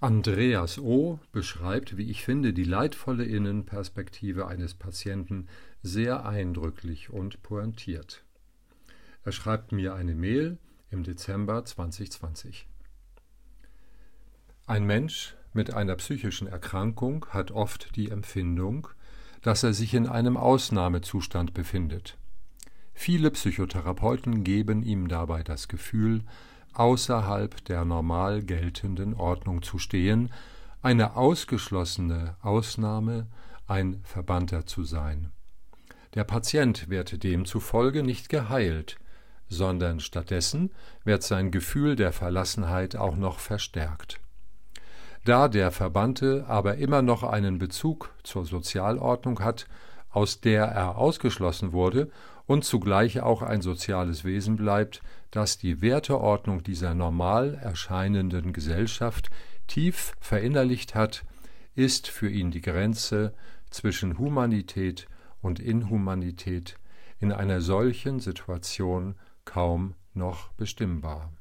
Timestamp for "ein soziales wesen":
53.40-54.56